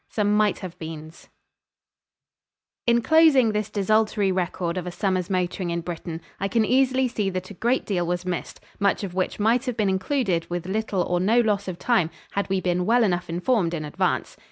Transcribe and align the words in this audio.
XX 0.09 0.13
SOME 0.15 0.33
MIGHT 0.35 0.59
HAVE 0.61 0.79
BEENS 0.79 1.29
In 2.87 3.03
closing 3.03 3.51
this 3.51 3.69
desultory 3.69 4.31
record 4.31 4.75
of 4.75 4.87
a 4.87 4.91
summer's 4.91 5.29
motoring 5.29 5.69
in 5.69 5.81
Britain, 5.81 6.21
I 6.39 6.47
can 6.47 6.65
easily 6.65 7.07
see 7.07 7.29
that 7.29 7.51
a 7.51 7.53
great 7.53 7.85
deal 7.85 8.07
was 8.07 8.25
missed, 8.25 8.59
much 8.79 9.03
of 9.03 9.13
which 9.13 9.39
might 9.39 9.65
have 9.65 9.77
been 9.77 9.89
included 9.89 10.49
with 10.49 10.65
little 10.65 11.03
or 11.03 11.19
no 11.19 11.39
loss 11.39 11.67
of 11.67 11.77
time 11.77 12.09
had 12.31 12.49
we 12.49 12.59
been 12.59 12.87
well 12.87 13.03
enough 13.03 13.29
informed 13.29 13.75
in 13.75 13.85
advance. 13.85 14.37